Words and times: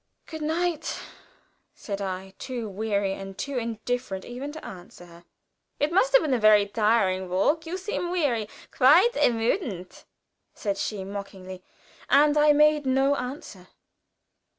"Good 0.25 0.41
night," 0.41 0.99
said 1.75 2.01
I, 2.01 2.33
too 2.39 2.67
weary 2.67 3.13
and 3.13 3.37
too 3.37 3.59
indifferent 3.59 4.25
even 4.25 4.51
to 4.53 4.65
answer 4.65 5.05
her. 5.05 5.25
"It 5.79 5.91
must 5.91 6.13
have 6.13 6.23
been 6.23 6.33
a 6.33 6.65
tiring 6.69 7.29
walk; 7.29 7.67
you 7.67 7.77
seem 7.77 8.09
weary, 8.09 8.49
quite 8.71 9.13
ermüdet," 9.13 10.05
said 10.55 10.79
she, 10.79 11.03
mockingly, 11.03 11.61
and 12.09 12.35
I 12.35 12.51
made 12.51 12.87
no 12.87 13.15
answer. 13.15 13.67